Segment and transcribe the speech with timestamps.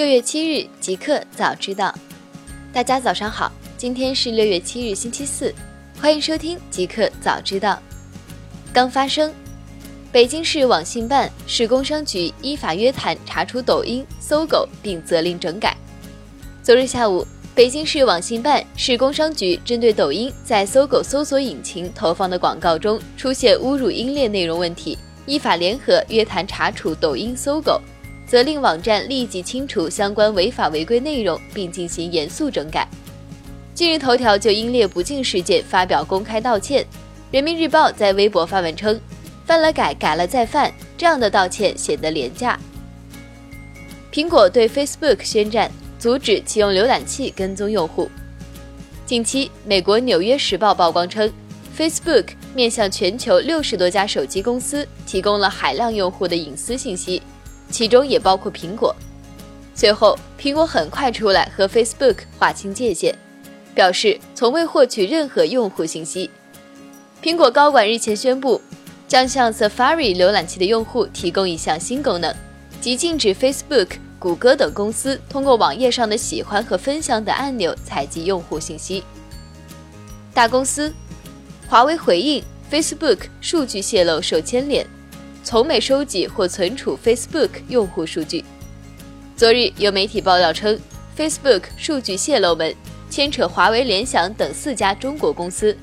[0.00, 1.94] 六月七日，即刻早知道。
[2.72, 5.54] 大家早上好，今天是六月七日，星期四，
[6.00, 7.78] 欢迎收听即刻早知道。
[8.72, 9.30] 刚发生，
[10.10, 15.76] 北京市网信办、市工商局依法约谈查处抖音、搜狗，并责令整改。
[16.62, 24.96] 昨日下午，北京市网信办、市工商局针对抖音在搜狗搜索引擎投放的广告中出现侮辱英烈内容问题，
[25.26, 27.78] 依法联合约谈查处抖音、搜狗。
[28.30, 32.86] 责令网站立即清除相关违法违规内容，并进行严肃整改。
[33.74, 36.86] 今日头条就英烈不敬事件发表公开道歉。
[37.32, 39.00] 人民日报在微博发文称
[39.44, 42.56] ：“犯了改，改了再犯，这样的道歉显得廉价。”
[44.14, 48.08] 苹果对 Facebook 宣战，阻止其用浏览器跟踪用户。
[49.06, 51.28] 近期，美国《纽约时报》曝光称
[51.76, 57.20] ，Facebook 面向全球六十多家手机公司提供了海量用户的隐私信息。
[57.70, 58.94] 其中也包括苹果。
[59.74, 63.14] 随后，苹果很快出来和 Facebook 划清界限，
[63.74, 66.30] 表示从未获取任何用户信息。
[67.22, 68.60] 苹果高管日前宣布，
[69.08, 72.34] 将向 Safari 浏览器的用户提供一项新功能，
[72.80, 79.02] 即禁止 Facebook、谷歌等公司通过网页上的喜欢和分享等按钮采集用户信息。
[80.34, 80.92] 大公司，
[81.68, 84.86] 华为回应 Facebook 数据泄露受牵连。
[85.42, 88.44] 从没收集或存储 Facebook 用户数据。
[89.36, 90.78] 昨日有媒体爆料称
[91.16, 92.74] ，Facebook 数据泄露门
[93.08, 95.76] 牵扯华为、联想等四家中国公司。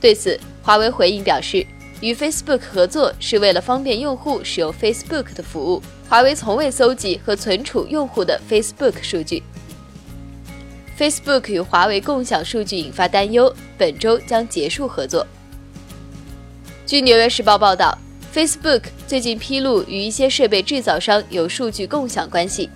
[0.00, 1.66] 对此，华为回应表示，
[2.00, 5.82] 与 Facebook 合作是为了方便用户使用 Facebook 的服务。
[6.08, 9.42] 华为从未搜集和存储用户的 Facebook 数据。
[10.98, 15.26] Facebook 与华为共享数据引发担忧，本周将结束合作。
[16.86, 17.96] 据《纽约时报》报道。
[18.34, 22.68] Facebook 最近披露与一些设备制造商有数据共享关系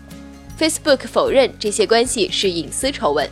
[0.59, 3.29] ，Facebook 否认这些关系是隐私丑闻，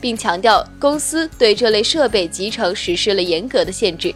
[0.00, 4.12] 并强调公司对这类设备集成实施了严格的限制。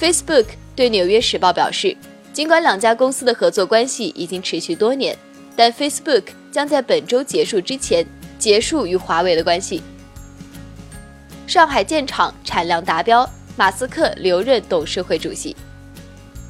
[0.00, 0.46] Facebook
[0.76, 1.96] 对《纽约时报》表示，
[2.32, 5.18] 尽管两家公司的合作关系已经持续多年，
[5.56, 8.06] 但 Facebook 将在本周结束之前
[8.38, 9.82] 结束与华为的关系。
[11.48, 15.56] 上海建厂产量达标，马斯克留任董事会主席。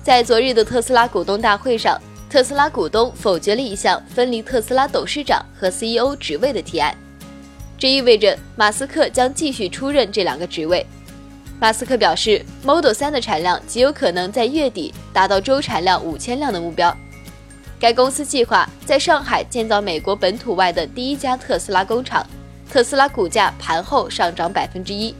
[0.05, 1.99] 在昨日的特斯拉股东大会上，
[2.29, 6.95] 特斯拉股东否决了一项分离特斯拉董事长和 CEO 职位的提案，
[7.79, 10.87] 这意味着马斯克将继续出任这两个职位。
[11.59, 16.95] 马斯克表示，Model 3的产量极有可能在月底达到周产量五千辆的目标。
[17.81, 22.27] 该公司计划在上海建造美国本土外的第一家特斯拉工厂。
[22.71, 25.15] 特斯拉股价盘后上涨百分之一。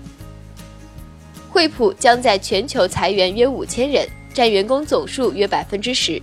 [1.49, 4.07] 惠普将在全球裁员约五千人。
[4.35, 6.21] 占员工总数约百分之十。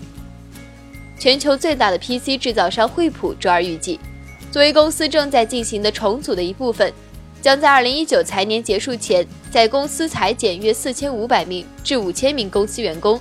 [1.18, 4.00] 全球最大的 PC 制造商惠普周二预计，
[4.52, 6.92] 作为公司正在进行的重组的一部分，
[7.42, 13.20] 将在二零一九财年结束前，在公司裁减约四千五百名至五千名公司员工。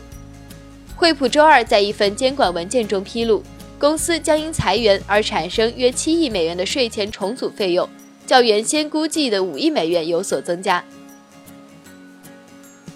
[0.97, 3.43] 惠普周二在一份监管文件中披露，
[3.79, 7.89] 公司将因裁员而产生约七亿美元的税前重组费用，
[8.27, 10.83] 较原先估计的五亿美元有所增加。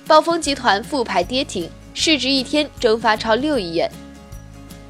[0.06, 1.71] 暴风集团复牌跌停。
[1.97, 3.88] 市值一天蒸发超六亿元，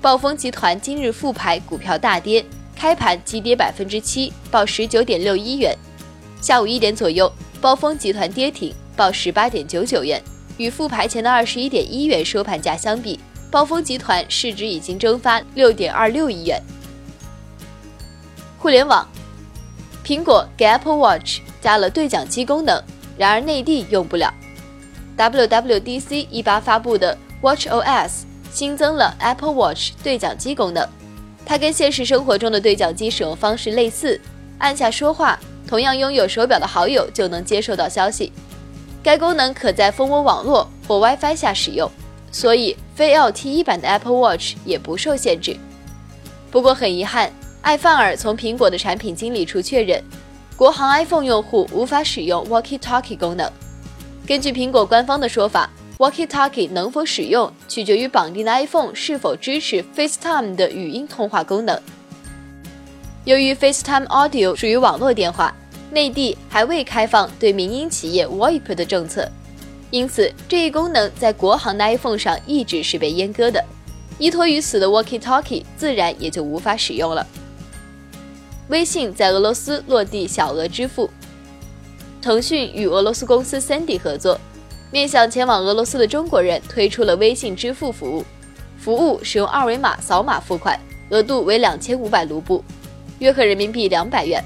[0.00, 2.42] 暴风集团今日复牌，股票大跌，
[2.74, 5.76] 开盘急跌百分之七，报十九点六一元。
[6.40, 10.20] 下午一点左右，暴风集团跌停，报十八点九九元，
[10.56, 13.20] 与复牌前的二十一点一元收盘价相比，
[13.50, 16.58] 暴风集团市值已经蒸发六点二六亿元。
[18.58, 19.06] 互联网，
[20.02, 22.82] 苹果给 Apple Watch 加了对讲机功能，
[23.18, 24.32] 然而内地用不了。
[25.16, 30.86] WWDC 一八发布的 WatchOS 新增了 Apple Watch 对讲机功能，
[31.44, 34.20] 它跟现实生活中的对讲机使用方式类似，
[34.58, 38.32] 按下说话，同样拥有手表的好友就能接收到消息。
[39.02, 41.90] 该功能可在蜂窝网络或 WiFi 下使用，
[42.32, 45.56] 所以非 LTE 版的 Apple Watch 也不受限制。
[46.50, 47.30] 不过很遗憾，
[47.60, 50.02] 艾范尔从苹果的产品经理处确认，
[50.56, 53.50] 国行 iPhone 用户无法使用 Walkie Talkie 功能。
[54.26, 55.68] 根据苹果官方的说法
[55.98, 61.78] ，Walkie Talkie 能否使用取决于绑定的 iPhone 是否支持 FaceTime 的语音通话功能。
[63.26, 65.54] 由于 FaceTime Audio 属于网络电话，
[65.90, 69.30] 内地还未开放对民营企业 VoIP 的政策，
[69.90, 73.62] 因此这一功能在国行的 iPhone 上一直是被阉割的。
[74.18, 77.26] 依托于此的 Walkie Talkie 自然也就无法使用了。
[78.68, 81.10] 微信在俄罗斯落地小额支付。
[82.24, 84.40] 腾讯与俄罗斯公司 Sandy 合作，
[84.90, 88.24] 面向前往俄罗斯的中国人推出了微信支付服务。
[88.78, 90.80] 服务使用二维码扫码付款，
[91.10, 92.64] 额度为两千五百卢布。
[93.18, 94.42] 约合人民币两百元。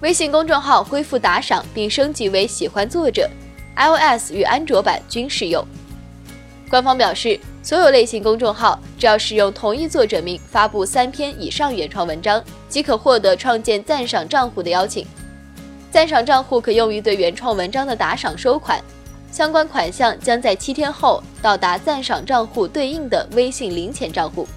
[0.00, 3.30] 微信公众号恢复打赏并升级为喜欢作者
[3.76, 5.64] ，iOS 与安卓版均适用。
[6.68, 15.06] 官方表示，所有类型公众号只要使用同一作者名发布三篇以上原创文章，即可获得创建赞赏账户的邀请。
[15.92, 18.82] 赞赏账户可用于对原创文章的打赏收款，
[19.30, 24.48] 相关款项将在七天后到达赞赏账户对应的微信零钱账户。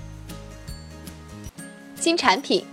[2.00, 2.66] 新产品。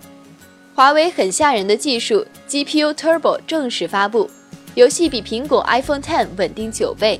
[0.75, 4.27] 华为很吓人的技术 GPU Turbo 正式发布，
[4.73, 7.19] 游戏比苹果 iPhone X 稳定九倍。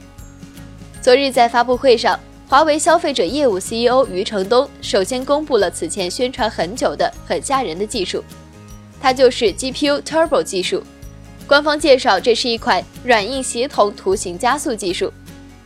[1.01, 8.23] 昨日在发布会上，华为消费者业务 CEO 余承东首先公布了此前宣传很久的很吓人的技术，
[8.99, 10.81] 它就是 GPU Turbo 技术。
[11.47, 15.11] 官方介绍，这是一款软硬协同图形加速技术。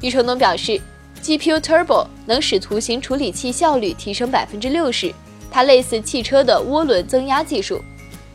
[0.01, 0.79] 余承东表示
[1.23, 5.13] ，GPU Turbo 能使图形处理器效率提升百分之六十。
[5.49, 7.81] 它类似汽车的涡轮增压技术，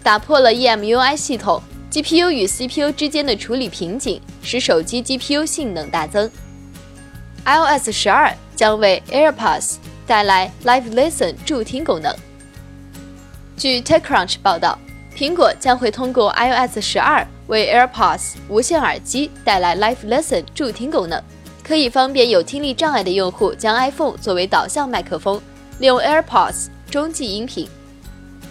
[0.03, 1.61] 打破了 eMUI 系统
[1.91, 6.31] GPU 与 CPU 之间的处理瓶颈，使手机 GPU 性能大增。
[7.45, 9.75] iOS 十二将为 AirPods
[10.07, 12.15] 带来 Live Listen 助听功能。
[13.57, 14.79] 据 TechCrunch 报道，
[15.15, 21.23] 苹果将会通过 iOS 十二为 AirPods 无线耳机带来 Live Listen 助听功能，
[21.63, 25.41] 可以方便有听力障碍的用户将 iPhone 作为导向麦克风，
[25.79, 26.69] 利用 AirPods。
[26.91, 27.67] 中继音频，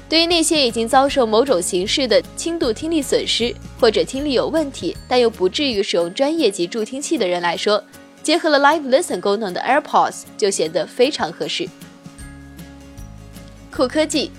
[0.10, 7.84] 对于那些已经遭受某种形式的轻度听力损失或者听力有问题但又不至于使用专业级助听器的人来说，
[8.24, 11.70] 结合了 Live Listen 功能的 AirPods 就显得非常合适。
[13.72, 14.32] 酷科技，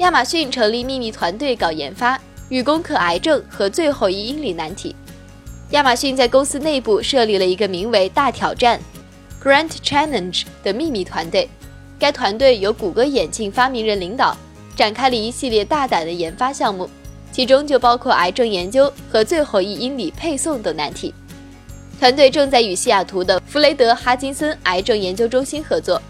[0.00, 4.94] 亚马逊成立秘密团队搞研发，欲攻克癌症和最后一英里难题。
[5.70, 8.80] 亚马逊在公司内部设立了一个名为“大挑战
[9.42, 11.48] ”（Grand Challenge） 的秘密团队。
[11.98, 14.36] 该团队由谷歌眼镜发明人领导，
[14.76, 16.88] 展开了一系列大胆的研发项目，
[17.32, 21.12] 其中就包括癌症研究和最后一英里配送等难题。
[21.98, 26.00] 团队正在与西雅图的弗雷德·哈金森癌症研究中心合作，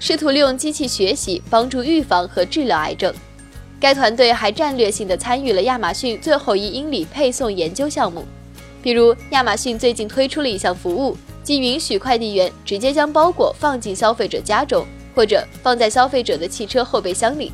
[0.00, 3.14] 试图利用机器学习帮助预防和治疗癌症。
[3.80, 8.24] 该团队还战略性的参与了亚马逊最后一英里配送研究项目，
[8.82, 14.86] 比如亚马逊最近推出了一项服务，即允许快递员直接将包裹放进消费者家中。
[15.12, 17.50] 或者放在消费者的汽车后备箱里。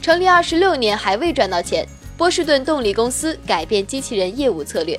[0.00, 1.86] 成立二十六年还未赚到钱，
[2.16, 4.98] 波士顿动力公司改变机器人业务策略。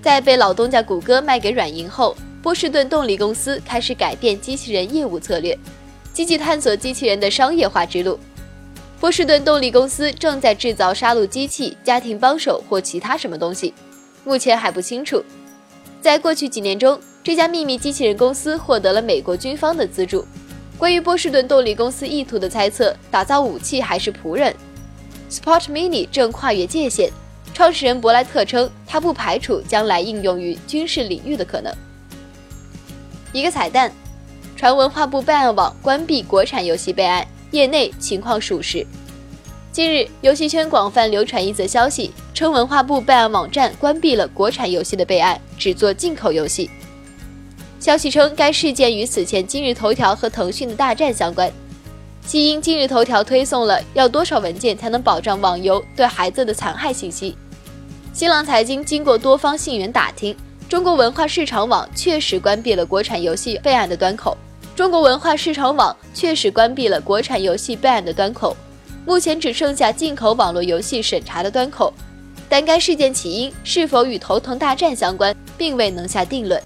[0.00, 5.56] 在被老东家谷歌卖给软银后，波士顿动力公司开始改变机器人业务策略，
[6.16, 8.18] 积极探索机器人的商业化之路。
[8.98, 13.74] 波士顿动力公司正在制造杀戮机器、家庭帮手或其他什么东西，
[14.24, 15.22] 目前还不清楚。
[16.00, 16.98] 在过去几年中。
[17.22, 20.24] 这家秘密机器人公司获得了美国军方的资助。
[20.78, 24.54] 关于波士顿动力公司意图的猜测，打造武器还是仆人
[25.28, 27.10] ？Sport Mini 正跨越界限。
[27.52, 31.74] 创始人伯莱特称，他不排除将来应用于军事领域的可能。
[33.32, 33.90] 一个彩蛋：
[34.56, 38.84] 传文化部备案网关闭国产游戏备案，业内情况属实。
[39.70, 46.70] 近日，游戏圈广泛流传一则消息，称文化部备案网站关闭了国产游戏的备案，只做进口游戏。
[47.78, 51.52] 消息称，该事件与此前今日头条和腾讯的大战相关，
[52.24, 57.36] 系因今日头条推送了要多少文件才能保障网游对孩子的残害信息。
[58.14, 60.34] 新浪财经经过多方信源打听，
[60.66, 64.34] 中国文化市场网确实关闭了国产游戏备案的端口。
[64.76, 68.54] 中国文化市场网确实关闭了国产游戏备案的端口，
[69.06, 71.90] 目前只剩下进口网络游戏审查的端口。
[72.46, 76.62] 但该事件起因是否与头疼大战相关，并未能下定论。